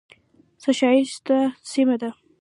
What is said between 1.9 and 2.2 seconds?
ده.